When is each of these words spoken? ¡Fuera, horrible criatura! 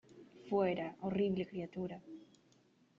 ¡Fuera, 0.49 0.95
horrible 1.01 1.45
criatura! 1.45 2.01